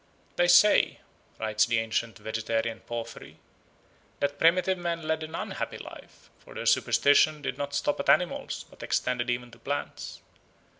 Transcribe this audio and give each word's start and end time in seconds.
"They 0.35 0.47
say," 0.47 0.97
writes 1.37 1.67
the 1.67 1.77
ancient 1.77 2.17
vegetarian 2.17 2.79
Porphyry, 2.79 3.37
"that 4.19 4.39
primitive 4.39 4.79
men 4.79 5.03
led 5.03 5.21
an 5.21 5.35
unhappy 5.35 5.77
life, 5.77 6.31
for 6.39 6.55
their 6.55 6.65
superstition 6.65 7.43
did 7.43 7.59
not 7.59 7.75
stop 7.75 7.99
at 7.99 8.09
animals 8.09 8.65
but 8.67 8.81
extended 8.81 9.29
even 9.29 9.51
to 9.51 9.59
plants. 9.59 10.23